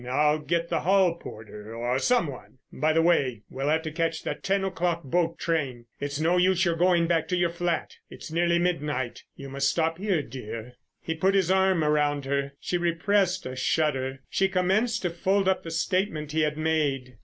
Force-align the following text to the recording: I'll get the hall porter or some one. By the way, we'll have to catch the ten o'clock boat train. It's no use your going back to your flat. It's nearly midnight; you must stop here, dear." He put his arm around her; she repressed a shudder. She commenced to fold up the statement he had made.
I'll 0.09 0.39
get 0.39 0.69
the 0.69 0.79
hall 0.79 1.13
porter 1.13 1.75
or 1.75 1.99
some 1.99 2.25
one. 2.25 2.57
By 2.73 2.91
the 2.91 3.03
way, 3.03 3.43
we'll 3.51 3.67
have 3.69 3.83
to 3.83 3.91
catch 3.91 4.23
the 4.23 4.33
ten 4.33 4.63
o'clock 4.63 5.03
boat 5.03 5.37
train. 5.37 5.85
It's 5.99 6.19
no 6.19 6.37
use 6.37 6.65
your 6.65 6.75
going 6.75 7.05
back 7.05 7.27
to 7.27 7.35
your 7.37 7.51
flat. 7.51 7.97
It's 8.09 8.31
nearly 8.31 8.57
midnight; 8.57 9.21
you 9.35 9.47
must 9.47 9.69
stop 9.69 9.99
here, 9.99 10.23
dear." 10.23 10.73
He 11.03 11.13
put 11.13 11.35
his 11.35 11.51
arm 11.51 11.83
around 11.83 12.25
her; 12.25 12.53
she 12.59 12.79
repressed 12.79 13.45
a 13.45 13.55
shudder. 13.55 14.23
She 14.27 14.47
commenced 14.49 15.03
to 15.03 15.11
fold 15.11 15.47
up 15.47 15.61
the 15.61 15.69
statement 15.69 16.31
he 16.31 16.41
had 16.41 16.57
made. 16.57 17.17